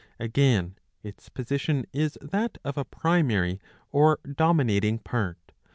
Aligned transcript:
Again 0.19 0.79
its 1.03 1.29
position 1.29 1.85
is 1.93 2.17
that 2.23 2.57
of 2.65 2.75
a 2.75 2.83
primary 2.85 3.61
or 3.91 4.19
dominating 4.25 4.97
part. 4.97 5.37